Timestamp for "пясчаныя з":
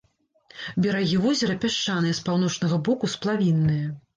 1.65-2.25